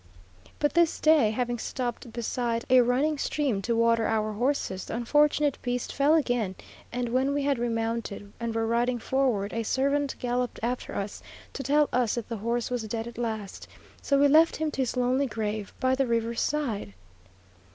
[0.57, 5.59] But this day, having stopped beside a running stream to water our horses, the unfortunate
[5.61, 6.55] beast fell again,
[6.91, 11.21] and when we had remounted, and were riding forward, a servant galloped after us,
[11.53, 13.67] to tell us that the horse was dead at last;
[14.01, 16.95] so we left him to his lonely grave by the river's side.